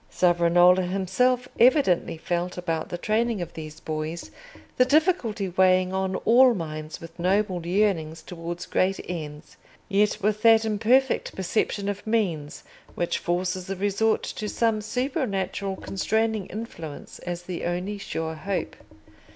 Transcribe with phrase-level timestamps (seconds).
[0.09, 4.31] Savonarola himself evidently felt about the training of these boys
[4.77, 9.57] the difficulty weighing on all minds with noble yearnings towards great ends,
[9.89, 12.63] yet with that imperfect perception of means
[12.95, 18.75] which forces a resort to some supernatural constraining influence as the only sure hope.